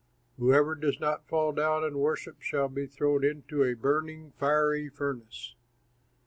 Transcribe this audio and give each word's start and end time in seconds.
Whoever 0.39 0.73
does 0.73 0.99
not 0.99 1.27
fall 1.27 1.51
down 1.51 1.83
and 1.83 1.95
worship 1.97 2.41
shall 2.41 2.69
be 2.69 2.87
thrown 2.87 3.23
into 3.23 3.63
a 3.63 3.75
burning, 3.75 4.31
fiery 4.39 4.89
furnace.'" 4.89 5.53